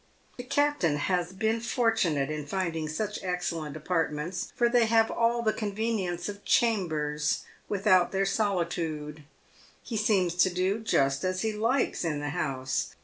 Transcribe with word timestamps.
The 0.37 0.43
captain 0.43 0.97
has 0.97 1.31
been 1.31 1.59
fortunate 1.59 2.31
in 2.31 2.47
finding 2.47 2.89
such 2.89 3.19
excellent 3.23 3.77
apartments, 3.77 4.51
for 4.55 4.67
they 4.67 4.87
have 4.87 5.11
all 5.11 5.43
the 5.43 5.53
convenience 5.53 6.27
of 6.27 6.43
chambers, 6.43 7.43
without 7.69 8.11
their 8.11 8.25
solitude. 8.25 9.25
He 9.83 9.97
seems 9.97 10.33
to 10.37 10.49
do 10.49 10.79
just 10.79 11.23
as 11.23 11.43
he 11.43 11.53
likes 11.53 12.03
in 12.03 12.19
the 12.19 12.29
house. 12.29 12.95